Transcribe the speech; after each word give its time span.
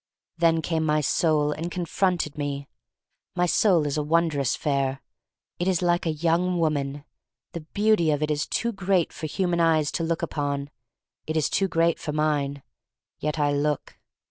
Then 0.39 0.63
came 0.63 0.83
my 0.83 0.99
soul 0.99 1.51
and 1.51 1.69
confronted 1.69 2.35
me. 2.35 2.67
My 3.35 3.45
soul 3.45 3.85
is 3.85 3.99
wondrous 3.99 4.55
fair. 4.55 4.99
It 5.59 5.67
is 5.67 5.83
like 5.83 6.07
a 6.07 6.11
young 6.11 6.57
woman. 6.57 7.05
The 7.51 7.59
beauty 7.75 8.09
of 8.09 8.23
it 8.23 8.31
is 8.31 8.47
too 8.47 8.71
great 8.71 9.13
for 9.13 9.27
human 9.27 9.59
eyes 9.59 9.91
to 9.91 10.03
look 10.03 10.23
upon. 10.23 10.71
It 11.27 11.37
is 11.37 11.51
too 11.51 11.67
great 11.67 11.99
for 11.99 12.13
mine. 12.13 12.63
Yet 13.19 13.37
I 13.37 13.51
look. 13.53 13.99